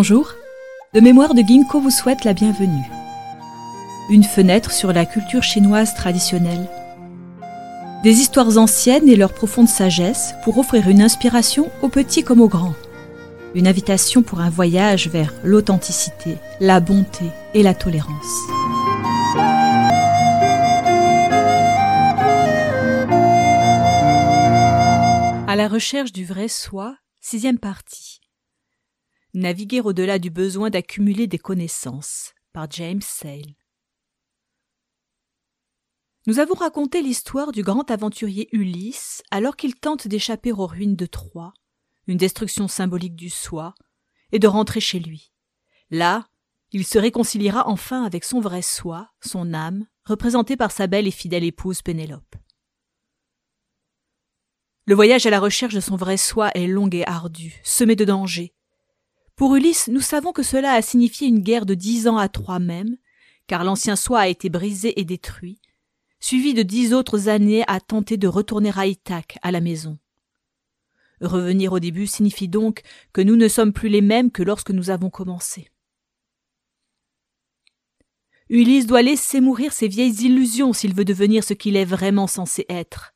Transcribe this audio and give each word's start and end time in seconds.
Bonjour, 0.00 0.32
de 0.94 1.00
mémoire 1.00 1.34
de 1.34 1.42
Ginkgo 1.42 1.80
vous 1.80 1.90
souhaite 1.90 2.22
la 2.22 2.32
bienvenue. 2.32 2.88
Une 4.10 4.22
fenêtre 4.22 4.70
sur 4.70 4.92
la 4.92 5.04
culture 5.04 5.42
chinoise 5.42 5.92
traditionnelle. 5.92 6.68
Des 8.04 8.20
histoires 8.20 8.58
anciennes 8.58 9.08
et 9.08 9.16
leur 9.16 9.34
profonde 9.34 9.66
sagesse 9.66 10.36
pour 10.44 10.56
offrir 10.56 10.88
une 10.88 11.02
inspiration 11.02 11.68
aux 11.82 11.88
petits 11.88 12.22
comme 12.22 12.40
aux 12.40 12.46
grands. 12.46 12.76
Une 13.56 13.66
invitation 13.66 14.22
pour 14.22 14.38
un 14.38 14.50
voyage 14.50 15.08
vers 15.08 15.34
l'authenticité, 15.42 16.36
la 16.60 16.78
bonté 16.78 17.24
et 17.54 17.64
la 17.64 17.74
tolérance. 17.74 18.14
À 25.48 25.56
la 25.56 25.66
recherche 25.66 26.12
du 26.12 26.24
vrai 26.24 26.46
soi, 26.46 26.94
sixième 27.20 27.58
partie. 27.58 28.20
Naviguer 29.34 29.82
au-delà 29.82 30.18
du 30.18 30.30
besoin 30.30 30.70
d'accumuler 30.70 31.26
des 31.26 31.38
connaissances 31.38 32.32
par 32.54 32.70
James 32.70 33.02
Sale. 33.02 33.56
Nous 36.26 36.38
avons 36.38 36.54
raconté 36.54 37.02
l'histoire 37.02 37.52
du 37.52 37.62
grand 37.62 37.90
aventurier 37.90 38.48
Ulysse 38.52 39.22
alors 39.30 39.56
qu'il 39.56 39.74
tente 39.74 40.08
d'échapper 40.08 40.50
aux 40.52 40.66
ruines 40.66 40.96
de 40.96 41.04
Troie, 41.04 41.52
une 42.06 42.16
destruction 42.16 42.68
symbolique 42.68 43.16
du 43.16 43.28
soi, 43.28 43.74
et 44.32 44.38
de 44.38 44.46
rentrer 44.46 44.80
chez 44.80 44.98
lui. 44.98 45.32
Là, 45.90 46.26
il 46.72 46.86
se 46.86 46.98
réconciliera 46.98 47.68
enfin 47.68 48.04
avec 48.04 48.24
son 48.24 48.40
vrai 48.40 48.62
soi, 48.62 49.10
son 49.20 49.52
âme, 49.52 49.86
représentée 50.04 50.56
par 50.56 50.70
sa 50.70 50.86
belle 50.86 51.06
et 51.06 51.10
fidèle 51.10 51.44
épouse 51.44 51.82
Pénélope. 51.82 52.36
Le 54.86 54.94
voyage 54.94 55.26
à 55.26 55.30
la 55.30 55.40
recherche 55.40 55.74
de 55.74 55.80
son 55.80 55.96
vrai 55.96 56.16
soi 56.16 56.50
est 56.54 56.66
long 56.66 56.88
et 56.90 57.06
ardu, 57.06 57.60
semé 57.62 57.94
de 57.94 58.06
dangers. 58.06 58.54
Pour 59.38 59.54
Ulysse, 59.54 59.86
nous 59.86 60.00
savons 60.00 60.32
que 60.32 60.42
cela 60.42 60.72
a 60.72 60.82
signifié 60.82 61.28
une 61.28 61.38
guerre 61.38 61.64
de 61.64 61.74
dix 61.74 62.08
ans 62.08 62.16
à 62.16 62.28
Troie 62.28 62.58
même, 62.58 62.96
car 63.46 63.62
l'ancien 63.62 63.94
soi 63.94 64.18
a 64.18 64.26
été 64.26 64.48
brisé 64.48 64.98
et 65.00 65.04
détruit, 65.04 65.60
suivi 66.18 66.54
de 66.54 66.62
dix 66.64 66.92
autres 66.92 67.28
années 67.28 67.62
à 67.68 67.78
tenter 67.78 68.16
de 68.16 68.26
retourner 68.26 68.72
à 68.74 68.88
Ithaque, 68.88 69.38
à 69.42 69.52
la 69.52 69.60
maison. 69.60 69.96
Revenir 71.20 71.72
au 71.72 71.78
début 71.78 72.08
signifie 72.08 72.48
donc 72.48 72.82
que 73.12 73.20
nous 73.20 73.36
ne 73.36 73.46
sommes 73.46 73.72
plus 73.72 73.88
les 73.88 74.00
mêmes 74.00 74.32
que 74.32 74.42
lorsque 74.42 74.72
nous 74.72 74.90
avons 74.90 75.08
commencé. 75.08 75.70
Ulysse 78.48 78.86
doit 78.86 79.02
laisser 79.02 79.40
mourir 79.40 79.72
ses 79.72 79.86
vieilles 79.86 80.24
illusions 80.24 80.72
s'il 80.72 80.94
veut 80.94 81.04
devenir 81.04 81.44
ce 81.44 81.54
qu'il 81.54 81.76
est 81.76 81.84
vraiment 81.84 82.26
censé 82.26 82.66
être. 82.68 83.14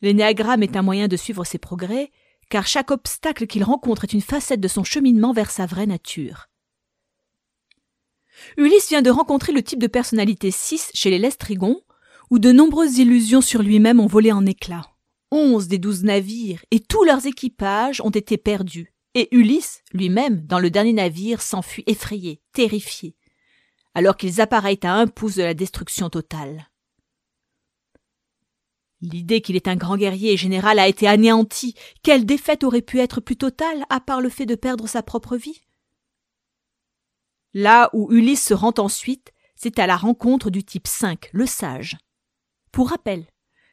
L'énéagramme 0.00 0.62
est 0.62 0.76
un 0.76 0.82
moyen 0.82 1.08
de 1.08 1.16
suivre 1.18 1.44
ses 1.44 1.58
progrès, 1.58 2.10
car 2.50 2.66
chaque 2.66 2.90
obstacle 2.90 3.46
qu'il 3.46 3.64
rencontre 3.64 4.04
est 4.04 4.12
une 4.12 4.20
facette 4.20 4.60
de 4.60 4.68
son 4.68 4.84
cheminement 4.84 5.32
vers 5.32 5.50
sa 5.50 5.66
vraie 5.66 5.86
nature. 5.86 6.48
Ulysse 8.56 8.88
vient 8.88 9.02
de 9.02 9.10
rencontrer 9.10 9.52
le 9.52 9.62
type 9.62 9.78
de 9.78 9.86
personnalité 9.86 10.50
6 10.50 10.90
chez 10.94 11.10
les 11.10 11.18
Lestrigons, 11.18 11.80
où 12.30 12.38
de 12.38 12.52
nombreuses 12.52 12.98
illusions 12.98 13.40
sur 13.40 13.62
lui-même 13.62 14.00
ont 14.00 14.06
volé 14.06 14.32
en 14.32 14.46
éclats. 14.46 14.90
Onze 15.30 15.68
des 15.68 15.78
douze 15.78 16.04
navires 16.04 16.64
et 16.70 16.80
tous 16.80 17.04
leurs 17.04 17.26
équipages 17.26 18.00
ont 18.00 18.10
été 18.10 18.36
perdus, 18.36 18.92
et 19.14 19.34
Ulysse, 19.34 19.82
lui-même, 19.92 20.46
dans 20.46 20.58
le 20.58 20.70
dernier 20.70 20.92
navire, 20.92 21.42
s'enfuit 21.42 21.84
effrayé, 21.86 22.40
terrifié, 22.52 23.16
alors 23.94 24.16
qu'ils 24.16 24.40
appareillent 24.40 24.78
à 24.82 24.94
un 24.94 25.06
pouce 25.06 25.36
de 25.36 25.42
la 25.42 25.54
destruction 25.54 26.10
totale. 26.10 26.68
L'idée 29.02 29.40
qu'il 29.40 29.56
est 29.56 29.68
un 29.68 29.76
grand 29.76 29.96
guerrier 29.96 30.32
et 30.32 30.36
général 30.36 30.78
a 30.78 30.88
été 30.88 31.06
anéantie. 31.06 31.74
Quelle 32.02 32.24
défaite 32.24 32.64
aurait 32.64 32.82
pu 32.82 33.00
être 33.00 33.20
plus 33.20 33.36
totale, 33.36 33.84
à 33.90 34.00
part 34.00 34.20
le 34.20 34.30
fait 34.30 34.46
de 34.46 34.54
perdre 34.54 34.88
sa 34.88 35.02
propre 35.02 35.36
vie? 35.36 35.62
Là 37.52 37.90
où 37.92 38.10
Ulysse 38.12 38.44
se 38.44 38.54
rend 38.54 38.74
ensuite, 38.78 39.32
c'est 39.54 39.78
à 39.78 39.86
la 39.86 39.96
rencontre 39.96 40.50
du 40.50 40.64
type 40.64 40.86
5, 40.86 41.30
le 41.32 41.46
sage. 41.46 41.96
Pour 42.72 42.90
rappel, 42.90 43.26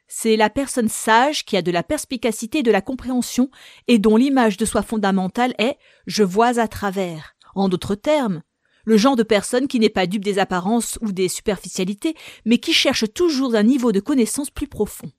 c'est 0.06 0.36
la 0.36 0.50
personne 0.50 0.88
sage 0.88 1.44
qui 1.44 1.56
a 1.56 1.62
de 1.62 1.70
la 1.70 1.82
perspicacité 1.82 2.58
et 2.58 2.62
de 2.62 2.70
la 2.70 2.82
compréhension 2.82 3.50
et 3.88 3.98
dont 3.98 4.16
l'image 4.16 4.56
de 4.56 4.64
soi 4.64 4.82
fondamentale 4.82 5.54
est 5.58 5.78
je 6.06 6.22
vois 6.22 6.58
à 6.58 6.68
travers. 6.68 7.34
En 7.54 7.68
d'autres 7.68 7.94
termes, 7.94 8.42
le 8.84 8.96
genre 8.96 9.16
de 9.16 9.22
personne 9.22 9.68
qui 9.68 9.80
n'est 9.80 9.88
pas 9.88 10.06
dupe 10.06 10.24
des 10.24 10.38
apparences 10.38 10.98
ou 11.00 11.12
des 11.12 11.28
superficialités, 11.28 12.14
mais 12.44 12.58
qui 12.58 12.72
cherche 12.72 13.12
toujours 13.12 13.54
un 13.54 13.62
niveau 13.62 13.92
de 13.92 14.00
connaissance 14.00 14.50
plus 14.50 14.68
profond. 14.68 15.10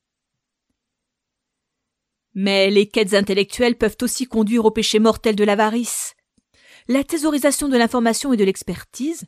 Mais 2.33 2.69
les 2.69 2.87
quêtes 2.87 3.13
intellectuelles 3.13 3.77
peuvent 3.77 3.97
aussi 4.01 4.25
conduire 4.25 4.65
au 4.65 4.71
péché 4.71 4.99
mortel 4.99 5.35
de 5.35 5.43
l'avarice. 5.43 6.15
La 6.87 7.03
thésaurisation 7.03 7.69
de 7.69 7.77
l'information 7.77 8.33
et 8.33 8.37
de 8.37 8.43
l'expertise, 8.43 9.25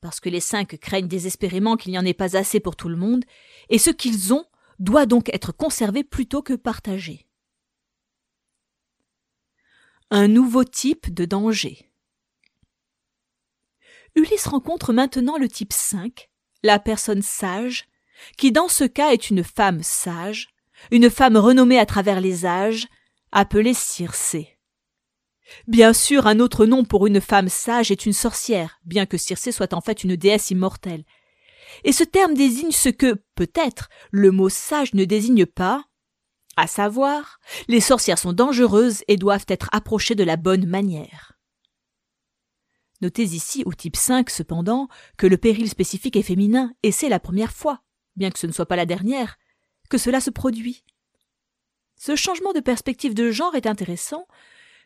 parce 0.00 0.20
que 0.20 0.28
les 0.28 0.40
cinq 0.40 0.78
craignent 0.78 1.08
désespérément 1.08 1.76
qu'il 1.76 1.92
n'y 1.92 1.98
en 1.98 2.04
ait 2.04 2.12
pas 2.12 2.36
assez 2.36 2.60
pour 2.60 2.76
tout 2.76 2.88
le 2.88 2.96
monde, 2.96 3.24
et 3.70 3.78
ce 3.78 3.90
qu'ils 3.90 4.34
ont 4.34 4.44
doit 4.78 5.06
donc 5.06 5.28
être 5.32 5.52
conservé 5.52 6.04
plutôt 6.04 6.42
que 6.42 6.54
partagé. 6.54 7.26
Un 10.10 10.28
nouveau 10.28 10.64
type 10.64 11.12
de 11.12 11.24
danger. 11.24 11.91
Ulysse 14.14 14.46
rencontre 14.46 14.92
maintenant 14.92 15.38
le 15.38 15.48
type 15.48 15.72
5, 15.72 16.28
la 16.62 16.78
personne 16.78 17.22
sage, 17.22 17.86
qui 18.36 18.52
dans 18.52 18.68
ce 18.68 18.84
cas 18.84 19.12
est 19.12 19.30
une 19.30 19.42
femme 19.42 19.82
sage, 19.82 20.48
une 20.90 21.10
femme 21.10 21.36
renommée 21.36 21.78
à 21.78 21.86
travers 21.86 22.20
les 22.20 22.44
âges, 22.44 22.86
appelée 23.30 23.74
Circé. 23.74 24.58
Bien 25.66 25.92
sûr, 25.92 26.26
un 26.26 26.40
autre 26.40 26.66
nom 26.66 26.84
pour 26.84 27.06
une 27.06 27.20
femme 27.20 27.48
sage 27.48 27.90
est 27.90 28.06
une 28.06 28.12
sorcière, 28.12 28.78
bien 28.84 29.06
que 29.06 29.18
Circé 29.18 29.52
soit 29.52 29.74
en 29.74 29.80
fait 29.80 30.04
une 30.04 30.16
déesse 30.16 30.50
immortelle. 30.50 31.04
Et 31.84 31.92
ce 31.92 32.04
terme 32.04 32.34
désigne 32.34 32.70
ce 32.70 32.88
que, 32.88 33.22
peut-être, 33.34 33.88
le 34.10 34.30
mot 34.30 34.48
sage 34.48 34.94
ne 34.94 35.04
désigne 35.04 35.46
pas, 35.46 35.84
à 36.56 36.66
savoir, 36.66 37.40
les 37.68 37.80
sorcières 37.80 38.18
sont 38.18 38.34
dangereuses 38.34 39.04
et 39.08 39.16
doivent 39.16 39.46
être 39.48 39.70
approchées 39.72 40.14
de 40.14 40.24
la 40.24 40.36
bonne 40.36 40.66
manière. 40.66 41.31
Notez 43.02 43.24
ici, 43.24 43.64
au 43.66 43.72
type 43.72 43.96
5, 43.96 44.30
cependant, 44.30 44.86
que 45.16 45.26
le 45.26 45.36
péril 45.36 45.68
spécifique 45.68 46.16
est 46.16 46.22
féminin, 46.22 46.72
et 46.84 46.92
c'est 46.92 47.08
la 47.08 47.18
première 47.18 47.52
fois, 47.52 47.82
bien 48.14 48.30
que 48.30 48.38
ce 48.38 48.46
ne 48.46 48.52
soit 48.52 48.66
pas 48.66 48.76
la 48.76 48.86
dernière, 48.86 49.38
que 49.90 49.98
cela 49.98 50.20
se 50.20 50.30
produit. 50.30 50.84
Ce 51.96 52.14
changement 52.14 52.52
de 52.52 52.60
perspective 52.60 53.12
de 53.12 53.32
genre 53.32 53.56
est 53.56 53.66
intéressant, 53.66 54.28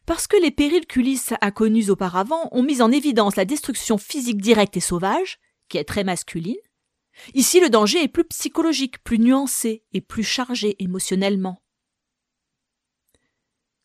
parce 0.07 0.27
que 0.27 0.41
les 0.41 0.51
périls 0.51 0.87
qu'Ulysse 0.87 1.35
a 1.43 1.51
connus 1.51 1.91
auparavant 1.91 2.49
ont 2.53 2.63
mis 2.63 2.81
en 2.81 2.91
évidence 2.91 3.37
la 3.37 3.45
destruction 3.45 3.99
physique 3.99 4.41
directe 4.41 4.79
et 4.79 4.81
sauvage, 4.81 5.39
qui 5.69 5.77
est 5.77 5.85
très 5.85 6.05
masculine. 6.05 6.57
Ici, 7.35 7.61
le 7.61 7.69
danger 7.69 8.03
est 8.03 8.09
plus 8.09 8.25
psychologique, 8.25 9.03
plus 9.03 9.19
nuancé 9.19 9.85
et 9.93 10.01
plus 10.01 10.25
chargé 10.25 10.83
émotionnellement. 10.83 11.63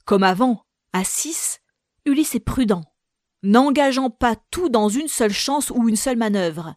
Comme 0.06 0.24
avant, 0.24 0.66
à 0.94 1.03
6, 1.03 1.59
Ulysse 2.06 2.36
est 2.36 2.40
prudent, 2.40 2.91
n'engageant 3.44 4.09
pas 4.09 4.35
tout 4.52 4.69
dans 4.69 4.90
une 4.90 5.07
seule 5.07 5.34
chance 5.34 5.72
ou 5.72 5.90
une 5.90 5.96
seule 5.96 6.18
manœuvre. 6.18 6.75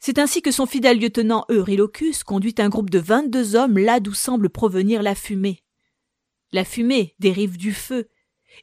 C'est 0.00 0.18
ainsi 0.18 0.42
que 0.42 0.50
son 0.50 0.66
fidèle 0.66 1.00
lieutenant 1.00 1.46
Eurylochus 1.48 2.24
conduit 2.26 2.54
un 2.58 2.68
groupe 2.68 2.90
de 2.90 2.98
vingt-deux 2.98 3.56
hommes 3.56 3.78
là 3.78 4.00
d'où 4.00 4.12
semble 4.12 4.50
provenir 4.50 5.02
la 5.02 5.14
fumée. 5.14 5.62
La 6.52 6.64
fumée 6.64 7.14
dérive 7.18 7.56
du 7.56 7.72
feu, 7.72 8.08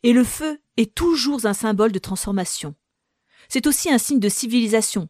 et 0.04 0.14
le 0.14 0.24
feu 0.24 0.62
est 0.78 0.94
toujours 0.94 1.46
un 1.46 1.54
symbole 1.54 1.92
de 1.92 2.00
transformation. 2.00 2.76
C'est 3.50 3.68
aussi 3.68 3.92
un 3.92 3.98
signe 3.98 4.20
de 4.20 4.30
civilisation, 4.30 5.10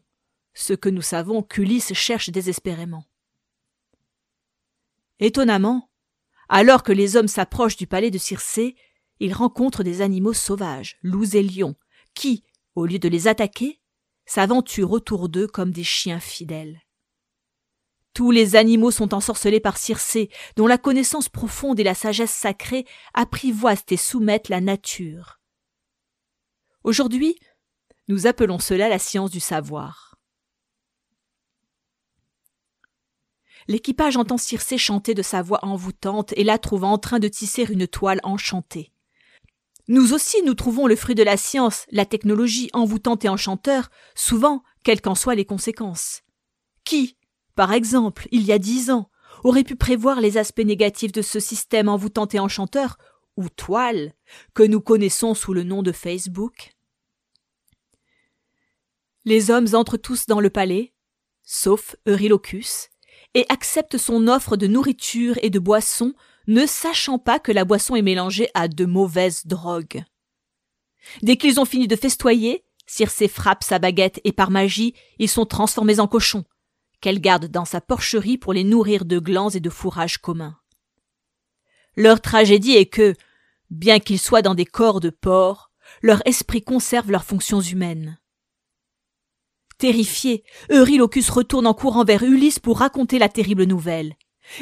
ce 0.54 0.72
que 0.72 0.88
nous 0.88 1.02
savons 1.02 1.42
qu'Ulysse 1.42 1.92
cherche 1.92 2.30
désespérément. 2.30 3.04
Étonnamment, 5.20 5.90
alors 6.48 6.82
que 6.82 6.92
les 6.92 7.16
hommes 7.16 7.28
s'approchent 7.28 7.76
du 7.76 7.86
palais 7.86 8.10
de 8.10 8.18
Circé, 8.18 8.74
ils 9.20 9.32
rencontrent 9.32 9.84
des 9.84 10.00
animaux 10.00 10.32
sauvages, 10.32 10.98
loups 11.02 11.36
et 11.36 11.42
lions, 11.42 11.76
qui, 12.14 12.44
au 12.74 12.86
lieu 12.86 12.98
de 12.98 13.08
les 13.08 13.28
attaquer, 13.28 13.80
s'aventurent 14.26 14.92
autour 14.92 15.28
d'eux 15.28 15.46
comme 15.46 15.72
des 15.72 15.84
chiens 15.84 16.20
fidèles. 16.20 16.80
Tous 18.14 18.30
les 18.30 18.56
animaux 18.56 18.90
sont 18.90 19.14
ensorcelés 19.14 19.60
par 19.60 19.78
Circé, 19.78 20.30
dont 20.56 20.66
la 20.66 20.76
connaissance 20.76 21.28
profonde 21.28 21.80
et 21.80 21.84
la 21.84 21.94
sagesse 21.94 22.32
sacrée 22.32 22.86
apprivoisent 23.14 23.84
et 23.88 23.96
soumettent 23.96 24.50
la 24.50 24.60
nature. 24.60 25.40
Aujourd'hui, 26.84 27.38
nous 28.08 28.26
appelons 28.26 28.58
cela 28.58 28.88
la 28.88 28.98
science 28.98 29.30
du 29.30 29.40
savoir. 29.40 30.16
L'équipage 33.68 34.16
entend 34.16 34.38
Circé 34.38 34.76
chanter 34.76 35.14
de 35.14 35.22
sa 35.22 35.40
voix 35.40 35.64
envoûtante 35.64 36.34
et 36.36 36.44
la 36.44 36.58
trouve 36.58 36.84
en 36.84 36.98
train 36.98 37.20
de 37.20 37.28
tisser 37.28 37.64
une 37.64 37.86
toile 37.86 38.20
enchantée. 38.24 38.91
Nous 39.88 40.12
aussi 40.12 40.42
nous 40.44 40.54
trouvons 40.54 40.86
le 40.86 40.96
fruit 40.96 41.14
de 41.14 41.22
la 41.22 41.36
science, 41.36 41.86
la 41.90 42.06
technologie 42.06 42.70
envoûtante 42.72 43.24
et 43.24 43.28
enchanteur, 43.28 43.90
souvent, 44.14 44.62
quelles 44.84 45.00
qu'en 45.00 45.14
soient 45.14 45.34
les 45.34 45.44
conséquences. 45.44 46.22
Qui, 46.84 47.16
par 47.54 47.72
exemple, 47.72 48.28
il 48.30 48.42
y 48.42 48.52
a 48.52 48.58
dix 48.58 48.90
ans, 48.90 49.10
aurait 49.44 49.64
pu 49.64 49.76
prévoir 49.76 50.20
les 50.20 50.38
aspects 50.38 50.60
négatifs 50.60 51.12
de 51.12 51.22
ce 51.22 51.40
système 51.40 51.88
envoûtant 51.88 52.28
et 52.28 52.38
enchanteur, 52.38 52.96
ou 53.36 53.48
toile, 53.48 54.12
que 54.54 54.62
nous 54.62 54.80
connaissons 54.80 55.34
sous 55.34 55.54
le 55.54 55.64
nom 55.64 55.82
de 55.82 55.92
Facebook? 55.92 56.74
Les 59.24 59.50
hommes 59.50 59.68
entrent 59.72 59.96
tous 59.96 60.26
dans 60.26 60.40
le 60.40 60.50
palais, 60.50 60.92
sauf 61.42 61.96
Eurylochus, 62.06 62.88
et 63.34 63.46
acceptent 63.48 63.98
son 63.98 64.28
offre 64.28 64.56
de 64.56 64.66
nourriture 64.66 65.38
et 65.42 65.50
de 65.50 65.58
boisson, 65.58 66.12
ne 66.46 66.66
sachant 66.66 67.18
pas 67.18 67.38
que 67.38 67.52
la 67.52 67.64
boisson 67.64 67.96
est 67.96 68.02
mélangée 68.02 68.48
à 68.54 68.68
de 68.68 68.84
mauvaises 68.84 69.46
drogues. 69.46 70.04
Dès 71.22 71.36
qu'ils 71.36 71.60
ont 71.60 71.64
fini 71.64 71.88
de 71.88 71.96
festoyer, 71.96 72.64
Circé 72.86 73.28
frappe 73.28 73.62
sa 73.62 73.78
baguette 73.78 74.20
et 74.24 74.32
par 74.32 74.50
magie, 74.50 74.94
ils 75.18 75.28
sont 75.28 75.46
transformés 75.46 76.00
en 76.00 76.06
cochons, 76.06 76.44
qu'elle 77.00 77.20
garde 77.20 77.46
dans 77.46 77.64
sa 77.64 77.80
porcherie 77.80 78.38
pour 78.38 78.52
les 78.52 78.64
nourrir 78.64 79.04
de 79.04 79.18
glands 79.18 79.48
et 79.48 79.60
de 79.60 79.70
fourrages 79.70 80.18
communs. 80.18 80.58
Leur 81.96 82.20
tragédie 82.20 82.72
est 82.72 82.86
que, 82.86 83.14
bien 83.70 83.98
qu'ils 83.98 84.18
soient 84.18 84.42
dans 84.42 84.54
des 84.54 84.66
corps 84.66 85.00
de 85.00 85.10
porc, 85.10 85.70
leur 86.02 86.26
esprit 86.26 86.62
conserve 86.62 87.10
leurs 87.10 87.24
fonctions 87.24 87.60
humaines. 87.60 88.18
Terrifié, 89.78 90.44
Eurylochus 90.70 91.30
retourne 91.30 91.66
en 91.66 91.74
courant 91.74 92.04
vers 92.04 92.22
Ulysse 92.22 92.58
pour 92.58 92.78
raconter 92.78 93.18
la 93.18 93.28
terrible 93.28 93.64
nouvelle. 93.64 94.14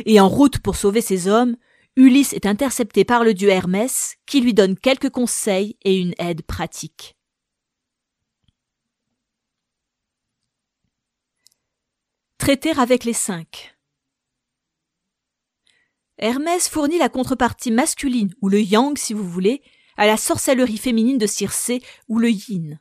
Et 0.06 0.20
en 0.20 0.28
route 0.28 0.58
pour 0.58 0.76
sauver 0.76 1.00
ses 1.00 1.28
hommes, 1.28 1.56
Ulysse 1.96 2.32
est 2.32 2.46
intercepté 2.46 3.04
par 3.04 3.24
le 3.24 3.34
dieu 3.34 3.48
Hermès, 3.48 4.16
qui 4.26 4.40
lui 4.40 4.54
donne 4.54 4.76
quelques 4.76 5.10
conseils 5.10 5.76
et 5.82 5.98
une 5.98 6.14
aide 6.18 6.42
pratique. 6.42 7.16
Traiter 12.38 12.72
avec 12.78 13.04
les 13.04 13.12
cinq. 13.12 13.76
Hermès 16.16 16.68
fournit 16.68 16.98
la 16.98 17.08
contrepartie 17.08 17.70
masculine, 17.70 18.34
ou 18.40 18.48
le 18.48 18.60
yang 18.60 18.96
si 18.96 19.12
vous 19.12 19.28
voulez, 19.28 19.62
à 19.96 20.06
la 20.06 20.16
sorcellerie 20.16 20.78
féminine 20.78 21.18
de 21.18 21.26
Circé, 21.26 21.82
ou 22.08 22.18
le 22.18 22.30
yin. 22.30 22.80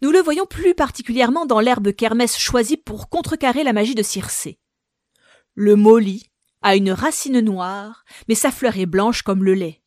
Nous 0.00 0.10
le 0.10 0.20
voyons 0.20 0.46
plus 0.46 0.74
particulièrement 0.74 1.46
dans 1.46 1.60
l'herbe 1.60 1.92
qu'Hermès 1.92 2.36
choisit 2.36 2.82
pour 2.82 3.08
contrecarrer 3.08 3.62
la 3.62 3.72
magie 3.72 3.94
de 3.94 4.02
Circé. 4.02 4.58
Le 5.54 5.76
molly 5.76 6.31
a 6.62 6.76
une 6.76 6.92
racine 6.92 7.40
noire, 7.40 8.04
mais 8.28 8.34
sa 8.34 8.50
fleur 8.50 8.76
est 8.76 8.86
blanche 8.86 9.22
comme 9.22 9.44
le 9.44 9.54
lait. 9.54 9.82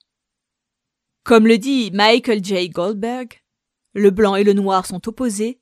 Comme 1.24 1.48
le 1.48 1.57
dit 1.57 1.92
Michael 1.92 2.44
J. 2.44 2.69
Goldberg, 2.69 3.42
le 3.94 4.12
blanc 4.12 4.36
et 4.36 4.44
le 4.44 4.54
noir 4.54 4.86
sont 4.86 5.07
opposés, 5.07 5.62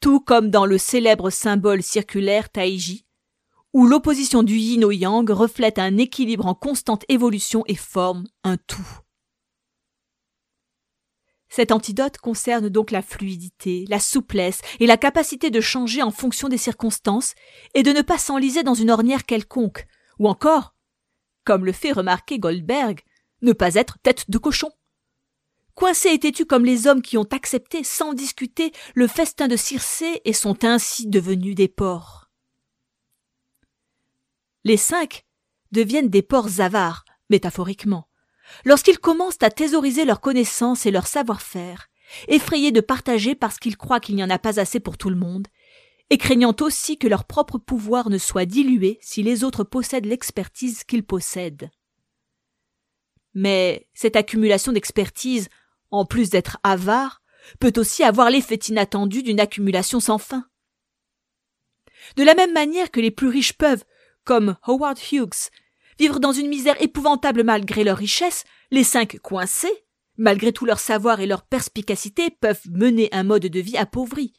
tout 0.00 0.20
comme 0.20 0.50
dans 0.50 0.66
le 0.66 0.78
célèbre 0.78 1.30
symbole 1.30 1.82
circulaire 1.82 2.48
Taiji, 2.48 3.04
où 3.72 3.86
l'opposition 3.86 4.42
du 4.42 4.56
yin 4.56 4.84
au 4.84 4.90
yang 4.90 5.28
reflète 5.30 5.78
un 5.78 5.96
équilibre 5.96 6.46
en 6.46 6.54
constante 6.54 7.04
évolution 7.08 7.64
et 7.66 7.74
forme 7.74 8.26
un 8.44 8.56
tout. 8.56 8.98
Cet 11.48 11.70
antidote 11.70 12.16
concerne 12.16 12.70
donc 12.70 12.90
la 12.90 13.02
fluidité, 13.02 13.84
la 13.88 14.00
souplesse 14.00 14.62
et 14.80 14.86
la 14.86 14.96
capacité 14.96 15.50
de 15.50 15.60
changer 15.60 16.02
en 16.02 16.10
fonction 16.10 16.48
des 16.48 16.56
circonstances 16.56 17.34
et 17.74 17.82
de 17.82 17.92
ne 17.92 18.00
pas 18.00 18.16
s'enliser 18.16 18.62
dans 18.62 18.72
une 18.72 18.90
ornière 18.90 19.24
quelconque, 19.26 19.86
ou 20.18 20.28
encore, 20.28 20.74
comme 21.44 21.64
le 21.64 21.72
fait 21.72 21.92
remarquer 21.92 22.38
Goldberg, 22.38 23.00
ne 23.42 23.52
pas 23.52 23.74
être 23.74 23.98
tête 24.02 24.30
de 24.30 24.38
cochon. 24.38 24.70
Coincé 25.74 26.10
étais-tu 26.10 26.44
comme 26.44 26.64
les 26.64 26.86
hommes 26.86 27.02
qui 27.02 27.16
ont 27.16 27.28
accepté 27.30 27.82
sans 27.82 28.12
discuter 28.12 28.72
le 28.94 29.06
festin 29.06 29.48
de 29.48 29.56
Circé 29.56 30.20
et 30.24 30.32
sont 30.32 30.64
ainsi 30.64 31.06
devenus 31.06 31.54
des 31.54 31.68
porcs. 31.68 32.30
Les 34.64 34.76
cinq 34.76 35.24
deviennent 35.72 36.10
des 36.10 36.22
porcs 36.22 36.60
avares, 36.60 37.04
métaphoriquement, 37.30 38.08
lorsqu'ils 38.64 38.98
commencent 38.98 39.42
à 39.42 39.50
thésauriser 39.50 40.04
leurs 40.04 40.20
connaissances 40.20 40.86
et 40.86 40.90
leur 40.90 41.06
savoir-faire, 41.06 41.88
effrayés 42.28 42.70
de 42.70 42.80
partager 42.80 43.34
parce 43.34 43.58
qu'ils 43.58 43.76
croient 43.76 44.00
qu'il 44.00 44.14
n'y 44.14 44.24
en 44.24 44.30
a 44.30 44.38
pas 44.38 44.60
assez 44.60 44.78
pour 44.78 44.98
tout 44.98 45.10
le 45.10 45.16
monde, 45.16 45.48
et 46.12 46.18
craignant 46.18 46.54
aussi 46.60 46.98
que 46.98 47.08
leur 47.08 47.24
propre 47.24 47.56
pouvoir 47.56 48.10
ne 48.10 48.18
soit 48.18 48.44
dilué 48.44 48.98
si 49.00 49.22
les 49.22 49.44
autres 49.44 49.64
possèdent 49.64 50.04
l'expertise 50.04 50.84
qu'ils 50.84 51.06
possèdent. 51.06 51.70
Mais 53.32 53.88
cette 53.94 54.16
accumulation 54.16 54.72
d'expertise, 54.72 55.48
en 55.90 56.04
plus 56.04 56.28
d'être 56.28 56.58
avare, 56.64 57.22
peut 57.60 57.72
aussi 57.76 58.02
avoir 58.02 58.28
l'effet 58.28 58.56
inattendu 58.56 59.22
d'une 59.22 59.40
accumulation 59.40 60.00
sans 60.00 60.18
fin. 60.18 60.44
De 62.16 62.24
la 62.24 62.34
même 62.34 62.52
manière 62.52 62.90
que 62.90 63.00
les 63.00 63.10
plus 63.10 63.28
riches 63.28 63.54
peuvent, 63.54 63.84
comme 64.24 64.58
Howard 64.66 64.98
Hughes, 65.10 65.48
vivre 65.98 66.20
dans 66.20 66.32
une 66.32 66.48
misère 66.48 66.76
épouvantable 66.82 67.42
malgré 67.42 67.84
leur 67.84 67.96
richesse, 67.96 68.44
les 68.70 68.84
cinq 68.84 69.18
coincés, 69.20 69.86
malgré 70.18 70.52
tout 70.52 70.66
leur 70.66 70.78
savoir 70.78 71.20
et 71.20 71.26
leur 71.26 71.46
perspicacité, 71.46 72.28
peuvent 72.28 72.68
mener 72.68 73.08
un 73.12 73.22
mode 73.22 73.46
de 73.46 73.60
vie 73.60 73.78
appauvri. 73.78 74.34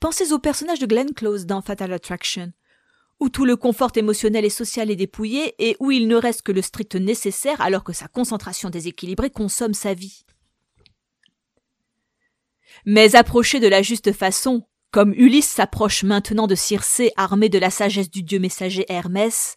Pensez 0.00 0.32
au 0.32 0.38
personnage 0.38 0.78
de 0.78 0.86
Glenn 0.86 1.12
Close 1.14 1.46
dans 1.46 1.62
Fatal 1.62 1.92
Attraction, 1.92 2.52
où 3.20 3.28
tout 3.28 3.44
le 3.44 3.56
confort 3.56 3.92
émotionnel 3.96 4.44
et 4.44 4.50
social 4.50 4.90
est 4.90 4.96
dépouillé 4.96 5.54
et 5.58 5.76
où 5.80 5.90
il 5.90 6.08
ne 6.08 6.16
reste 6.16 6.42
que 6.42 6.52
le 6.52 6.62
strict 6.62 6.96
nécessaire 6.96 7.60
alors 7.60 7.84
que 7.84 7.92
sa 7.92 8.08
concentration 8.08 8.70
déséquilibrée 8.70 9.30
consomme 9.30 9.74
sa 9.74 9.94
vie. 9.94 10.24
Mais 12.84 13.14
approcher 13.14 13.60
de 13.60 13.68
la 13.68 13.82
juste 13.82 14.12
façon, 14.12 14.66
comme 14.90 15.14
Ulysse 15.14 15.48
s'approche 15.48 16.02
maintenant 16.02 16.46
de 16.46 16.54
Circé 16.54 17.12
armé 17.16 17.48
de 17.48 17.58
la 17.58 17.70
sagesse 17.70 18.10
du 18.10 18.22
dieu 18.22 18.38
messager 18.38 18.84
Hermès, 18.88 19.56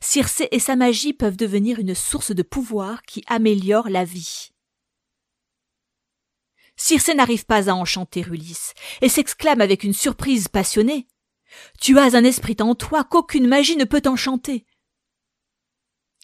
Circé 0.00 0.48
et 0.50 0.58
sa 0.58 0.76
magie 0.76 1.12
peuvent 1.12 1.36
devenir 1.36 1.78
une 1.78 1.94
source 1.94 2.32
de 2.32 2.42
pouvoir 2.42 3.02
qui 3.02 3.24
améliore 3.26 3.88
la 3.88 4.04
vie. 4.04 4.50
Circé 6.86 7.14
n'arrive 7.14 7.46
pas 7.46 7.70
à 7.70 7.72
enchanter 7.72 8.26
Ulysse 8.30 8.74
et 9.00 9.08
s'exclame 9.08 9.62
avec 9.62 9.84
une 9.84 9.94
surprise 9.94 10.48
passionnée. 10.48 11.08
Tu 11.80 11.98
as 11.98 12.14
un 12.14 12.24
esprit 12.24 12.58
en 12.60 12.74
toi 12.74 13.04
qu'aucune 13.04 13.46
magie 13.46 13.78
ne 13.78 13.86
peut 13.86 14.02
enchanter. 14.04 14.66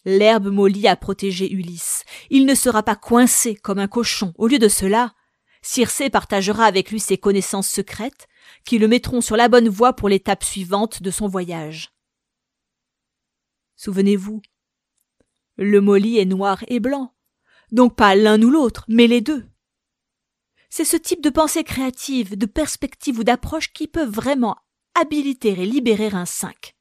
L'herbe 0.04 0.48
mollie 0.48 0.86
a 0.86 0.96
protégé 0.96 1.50
Ulysse. 1.50 2.04
Il 2.28 2.44
ne 2.44 2.54
sera 2.54 2.82
pas 2.82 2.94
coincé 2.94 3.54
comme 3.54 3.78
un 3.78 3.88
cochon. 3.88 4.34
Au 4.36 4.48
lieu 4.48 4.58
de 4.58 4.68
cela, 4.68 5.14
Circé 5.62 6.10
partagera 6.10 6.66
avec 6.66 6.90
lui 6.90 7.00
ses 7.00 7.16
connaissances 7.16 7.70
secrètes 7.70 8.28
qui 8.66 8.76
le 8.76 8.86
mettront 8.86 9.22
sur 9.22 9.38
la 9.38 9.48
bonne 9.48 9.70
voie 9.70 9.94
pour 9.94 10.10
l'étape 10.10 10.44
suivante 10.44 11.02
de 11.02 11.10
son 11.10 11.26
voyage. 11.26 11.94
Souvenez-vous, 13.76 14.42
le 15.56 15.80
molly 15.80 16.18
est 16.18 16.26
noir 16.26 16.62
et 16.68 16.80
blanc, 16.80 17.14
donc 17.72 17.96
pas 17.96 18.14
l'un 18.14 18.42
ou 18.42 18.50
l'autre, 18.50 18.84
mais 18.88 19.06
les 19.06 19.22
deux. 19.22 19.46
C'est 20.70 20.84
ce 20.84 20.96
type 20.96 21.20
de 21.20 21.30
pensée 21.30 21.64
créative, 21.64 22.38
de 22.38 22.46
perspective 22.46 23.18
ou 23.18 23.24
d'approche 23.24 23.72
qui 23.72 23.88
peut 23.88 24.04
vraiment 24.04 24.56
habiliter 24.94 25.50
et 25.50 25.66
libérer 25.66 26.10
un 26.12 26.24
cinq. 26.24 26.76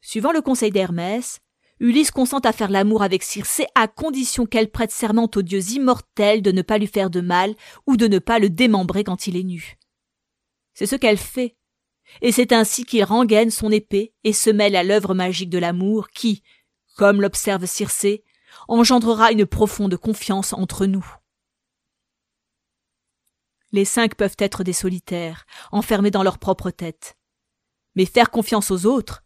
Suivant 0.00 0.32
le 0.32 0.42
conseil 0.42 0.72
d'Hermès, 0.72 1.40
Ulysse 1.78 2.10
consent 2.10 2.40
à 2.40 2.52
faire 2.52 2.70
l'amour 2.70 3.02
avec 3.02 3.22
Circé 3.22 3.66
à 3.76 3.86
condition 3.86 4.46
qu'elle 4.46 4.70
prête 4.70 4.90
serment 4.90 5.30
aux 5.34 5.42
dieux 5.42 5.72
immortels 5.72 6.42
de 6.42 6.50
ne 6.50 6.62
pas 6.62 6.78
lui 6.78 6.88
faire 6.88 7.10
de 7.10 7.20
mal 7.20 7.54
ou 7.86 7.96
de 7.96 8.08
ne 8.08 8.18
pas 8.18 8.40
le 8.40 8.50
démembrer 8.50 9.04
quand 9.04 9.28
il 9.28 9.36
est 9.36 9.44
nu. 9.44 9.76
C'est 10.74 10.86
ce 10.86 10.96
qu'elle 10.96 11.18
fait. 11.18 11.56
Et 12.20 12.32
c'est 12.32 12.52
ainsi 12.52 12.84
qu'il 12.84 13.04
rengaine 13.04 13.50
son 13.50 13.70
épée 13.70 14.14
et 14.24 14.32
se 14.32 14.50
mêle 14.50 14.74
à 14.74 14.84
l'œuvre 14.84 15.14
magique 15.14 15.50
de 15.50 15.58
l'amour 15.58 16.08
qui, 16.08 16.42
comme 16.96 17.20
l'observe 17.20 17.66
Circé, 17.66 18.24
engendrera 18.68 19.32
une 19.32 19.46
profonde 19.46 19.96
confiance 19.96 20.52
entre 20.52 20.86
nous. 20.86 21.06
Les 23.76 23.84
cinq 23.84 24.14
peuvent 24.14 24.36
être 24.38 24.64
des 24.64 24.72
solitaires, 24.72 25.44
enfermés 25.70 26.10
dans 26.10 26.22
leur 26.22 26.38
propre 26.38 26.70
tête. 26.70 27.18
Mais 27.94 28.06
faire 28.06 28.30
confiance 28.30 28.70
aux 28.70 28.86
autres, 28.86 29.22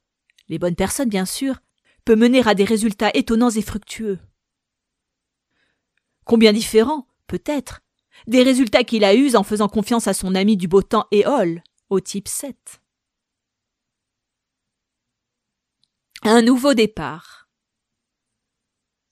les 0.49 0.59
bonnes 0.59 0.75
personnes 0.75 1.09
bien 1.09 1.25
sûr, 1.25 1.61
peut 2.05 2.17
mener 2.17 2.43
à 2.45 2.57
des 2.57 2.65
résultats 2.65 3.13
étonnants 3.15 3.51
et 3.51 3.63
fructueux. 3.63 4.19
Combien 6.25 6.53
différents, 6.53 7.07
peut-être, 7.29 7.83
des 8.27 8.43
résultats 8.43 8.83
qu'il 8.83 9.05
a 9.05 9.15
eus 9.15 9.37
en 9.37 9.45
faisant 9.45 9.69
confiance 9.69 10.09
à 10.09 10.15
son 10.15 10.35
ami 10.35 10.57
du 10.57 10.67
beau 10.67 10.83
temps 10.83 11.07
Éole, 11.13 11.63
au 11.89 12.01
type 12.01 12.27
7. 12.27 12.81
Un 16.23 16.43
nouveau 16.43 16.75
départ. 16.75 17.49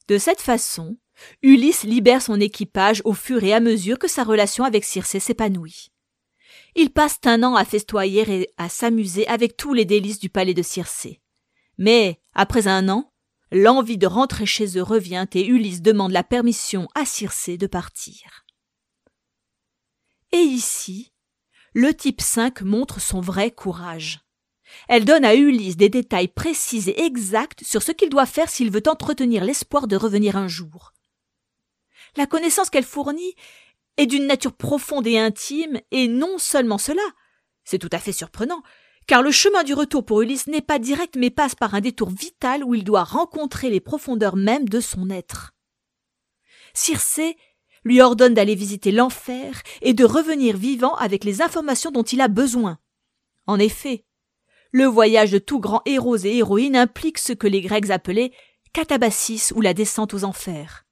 De 0.09 0.18
cette 0.18 0.40
façon, 0.40 0.99
Ulysse 1.43 1.85
libère 1.85 2.23
son 2.23 2.41
équipage 2.41 3.03
au 3.05 3.13
fur 3.13 3.43
et 3.45 3.53
à 3.53 3.61
mesure 3.61 3.99
que 3.99 4.09
sa 4.09 4.25
relation 4.25 4.65
avec 4.65 4.85
Circé 4.85 5.21
s'épanouit. 5.21 5.91
Ils 6.75 6.91
passent 6.91 7.21
un 7.25 7.43
an 7.43 7.55
à 7.55 7.65
festoyer 7.65 8.25
et 8.29 8.49
à 8.57 8.69
s'amuser 8.69 9.27
avec 9.29 9.57
tous 9.57 9.75
les 9.75 9.85
délices 9.85 10.19
du 10.19 10.31
palais 10.31 10.55
de 10.55 10.63
Circé. 10.63 11.21
Mais, 11.77 12.21
après 12.35 12.67
un 12.67 12.89
an, 12.89 13.13
l'envie 13.51 13.99
de 13.99 14.07
rentrer 14.07 14.47
chez 14.47 14.79
eux 14.79 14.83
revient 14.83 15.27
et 15.35 15.47
Ulysse 15.47 15.83
demande 15.83 16.13
la 16.13 16.25
permission 16.25 16.89
à 16.95 17.05
Circé 17.05 17.57
de 17.57 17.67
partir. 17.67 18.45
Et 20.33 20.39
ici, 20.39 21.13
le 21.75 21.95
type 21.95 22.21
5 22.21 22.63
montre 22.63 23.01
son 23.01 23.21
vrai 23.21 23.51
courage. 23.51 24.21
Elle 24.89 25.05
donne 25.05 25.25
à 25.25 25.35
Ulysse 25.35 25.77
des 25.77 25.89
détails 25.89 26.29
précis 26.29 26.91
et 26.91 27.05
exacts 27.05 27.65
sur 27.65 27.83
ce 27.83 27.93
qu'il 27.93 28.11
doit 28.11 28.27
faire 28.27 28.51
s'il 28.51 28.71
veut 28.71 28.83
entretenir 28.87 29.45
l'espoir 29.45 29.87
de 29.87 29.97
revenir 29.97 30.37
un 30.37 30.49
jour. 30.49 30.93
La 32.19 32.27
connaissance 32.27 32.69
qu'elle 32.69 32.83
fournit 32.83 33.37
est 33.97 34.07
d'une 34.07 34.27
nature 34.27 34.53
profonde 34.53 35.07
et 35.07 35.21
intime, 35.21 35.81
et 35.93 36.09
non 36.09 36.37
seulement 36.39 36.77
cela. 36.77 37.03
C'est 37.63 37.79
tout 37.79 37.89
à 37.93 38.01
fait 38.01 38.11
surprenant, 38.11 38.65
car 39.07 39.23
le 39.23 39.31
chemin 39.31 39.63
du 39.63 39.73
retour 39.73 40.05
pour 40.05 40.23
Ulysse 40.23 40.49
n'est 40.49 40.61
pas 40.61 40.81
direct 40.81 41.15
mais 41.17 41.31
passe 41.31 41.55
par 41.55 41.77
un 41.77 41.81
détour 41.81 42.11
vital 42.11 42.65
où 42.65 42.75
il 42.75 42.83
doit 42.83 43.05
rencontrer 43.05 43.71
les 43.71 43.79
profondeurs 43.79 44.35
mêmes 44.35 44.69
de 44.69 44.81
son 44.81 45.11
être. 45.11 45.55
Circé 46.75 47.37
lui 47.85 48.01
ordonne 48.01 48.35
d'aller 48.35 48.57
visiter 48.57 48.91
l'enfer 48.91 49.63
et 49.81 49.95
de 49.95 50.05
revenir 50.05 50.57
vivant 50.57 50.97
avec 50.97 51.23
les 51.23 51.41
informations 51.41 51.93
dont 51.93 52.03
il 52.03 52.21
a 52.21 52.27
besoin. 52.27 52.81
En 53.47 53.61
effet, 53.61 54.05
le 54.73 54.87
voyage 54.87 55.31
de 55.31 55.39
tout 55.39 55.61
grand 55.61 55.83
héros 55.87 56.17
et 56.17 56.39
héroïnes 56.39 56.75
implique 56.75 57.19
ce 57.19 57.33
que 57.33 57.47
les 57.47 57.61
Grecs 57.61 57.91
appelaient 57.91 58.33
catabasis 58.73 59.53
ou 59.55 59.61
la 59.61 59.73
descente 59.73 60.15
aux 60.15 60.25
enfers. 60.25 60.88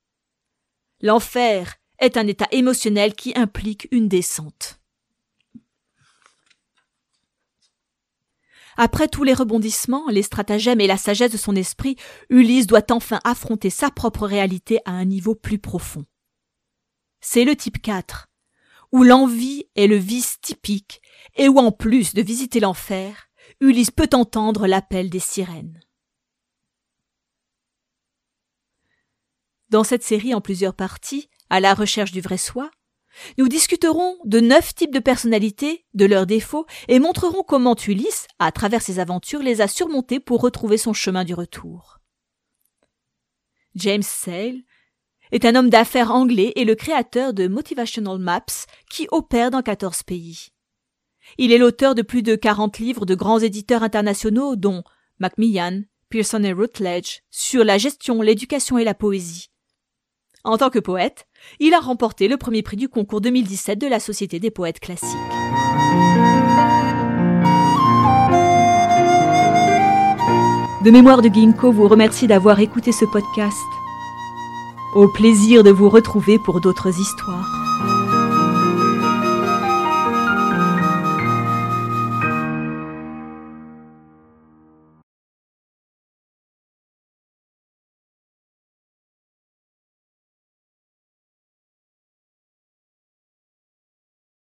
L'enfer 1.06 1.76
est 2.00 2.16
un 2.16 2.26
état 2.26 2.48
émotionnel 2.50 3.14
qui 3.14 3.32
implique 3.36 3.86
une 3.92 4.08
descente. 4.08 4.80
Après 8.76 9.06
tous 9.06 9.22
les 9.22 9.32
rebondissements, 9.32 10.08
les 10.08 10.25
stratagèmes 10.25 10.80
et 10.80 10.88
la 10.88 10.96
sagesse 10.96 11.30
de 11.30 11.36
son 11.36 11.54
esprit, 11.54 11.94
Ulysse 12.28 12.66
doit 12.66 12.90
enfin 12.90 13.20
affronter 13.22 13.70
sa 13.70 13.92
propre 13.92 14.26
réalité 14.26 14.80
à 14.84 14.90
un 14.90 15.04
niveau 15.04 15.36
plus 15.36 15.60
profond. 15.60 16.04
C'est 17.20 17.44
le 17.44 17.54
type 17.54 17.80
4, 17.80 18.26
où 18.90 19.04
l'envie 19.04 19.66
est 19.76 19.86
le 19.86 19.94
vice 19.94 20.40
typique 20.40 21.00
et 21.36 21.48
où 21.48 21.58
en 21.58 21.70
plus 21.70 22.14
de 22.14 22.22
visiter 22.22 22.58
l'enfer, 22.58 23.28
Ulysse 23.60 23.92
peut 23.92 24.10
entendre 24.12 24.66
l'appel 24.66 25.08
des 25.08 25.20
sirènes. 25.20 25.86
Dans 29.76 29.85
cette 29.85 30.02
série 30.02 30.33
en 30.33 30.40
plusieurs 30.40 30.73
parties, 30.73 31.28
à 31.50 31.61
la 31.61 31.75
recherche 31.75 32.11
du 32.11 32.23
vrai 32.23 32.38
soi, 32.38 32.71
nous 33.37 33.47
discuterons 33.47 34.16
de 34.25 34.40
neuf 34.40 34.75
types 34.75 34.95
de 34.95 35.00
personnalités, 35.00 35.85
de 35.92 36.06
leurs 36.06 36.25
défauts, 36.25 36.64
et 36.88 36.99
montrerons 36.99 37.42
comment 37.42 37.76
Ulysse, 37.87 38.26
à 38.38 38.52
travers 38.52 38.80
ses 38.80 39.00
aventures, 39.00 39.42
les 39.42 39.61
a 39.61 39.68
surmontés 39.68 40.18
pour 40.18 40.40
retrouver 40.40 40.78
son 40.78 40.95
chemin 40.95 41.25
du 41.25 41.35
retour. 41.35 41.99
James 43.75 44.00
Sale 44.02 44.62
est 45.30 45.45
un 45.45 45.54
homme 45.54 45.68
d'affaires 45.68 46.11
anglais 46.11 46.54
et 46.56 46.64
le 46.64 46.75
créateur 46.75 47.35
de 47.35 47.47
Motivational 47.47 48.16
Maps 48.18 48.64
qui 48.90 49.06
opère 49.11 49.50
dans 49.50 49.61
14 49.61 50.04
pays. 50.04 50.54
Il 51.37 51.52
est 51.52 51.59
l'auteur 51.59 51.95
de 51.95 52.00
plus 52.00 52.23
de 52.23 52.35
40 52.35 52.78
livres 52.78 53.04
de 53.04 53.14
grands 53.14 53.40
éditeurs 53.40 53.83
internationaux 53.83 54.56
dont 54.56 54.85
Macmillan, 55.18 55.83
Pearson 56.09 56.45
et 56.45 56.54
Routledge 56.54 57.21
sur 57.30 57.62
la 57.62 57.76
gestion, 57.76 58.23
l'éducation 58.23 58.78
et 58.78 58.85
la 58.85 58.95
poésie. 58.95 59.50
En 60.46 60.58
tant 60.58 60.70
que 60.70 60.78
poète, 60.78 61.26
il 61.58 61.74
a 61.74 61.80
remporté 61.80 62.28
le 62.28 62.36
premier 62.36 62.62
prix 62.62 62.76
du 62.76 62.88
concours 62.88 63.20
2017 63.20 63.80
de 63.80 63.88
la 63.88 63.98
Société 63.98 64.38
des 64.38 64.52
poètes 64.52 64.78
classiques. 64.78 65.10
De 70.84 70.90
mémoire 70.92 71.20
de 71.20 71.28
Ginkgo 71.28 71.72
vous 71.72 71.88
remercie 71.88 72.28
d'avoir 72.28 72.60
écouté 72.60 72.92
ce 72.92 73.04
podcast. 73.06 73.56
Au 74.94 75.08
plaisir 75.08 75.64
de 75.64 75.70
vous 75.70 75.88
retrouver 75.90 76.38
pour 76.38 76.60
d'autres 76.60 76.96
histoires. 76.96 77.95